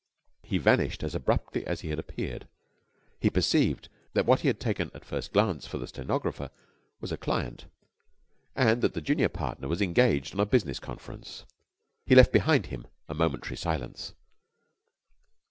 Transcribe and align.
He 0.41 0.57
vanished 0.57 1.03
as 1.03 1.13
abruptly 1.13 1.63
as 1.67 1.81
he 1.81 1.89
had 1.89 1.99
appeared. 1.99 2.47
He 3.19 3.29
perceived 3.29 3.87
that 4.13 4.25
what 4.25 4.39
he 4.39 4.47
had 4.47 4.59
taken 4.59 4.89
at 4.95 5.05
first 5.05 5.31
glance 5.31 5.67
for 5.67 5.77
the 5.77 5.85
stenographer 5.85 6.49
was 6.99 7.11
a 7.11 7.17
client, 7.17 7.65
and 8.55 8.81
that 8.81 8.95
the 8.95 9.01
junior 9.01 9.29
partner 9.29 9.67
was 9.67 9.79
engaged 9.79 10.33
on 10.33 10.39
a 10.39 10.45
business 10.47 10.79
conference. 10.79 11.45
He 12.03 12.15
left 12.15 12.31
behind 12.33 12.65
him 12.65 12.87
a 13.07 13.13
momentary 13.13 13.57
silence. 13.57 14.13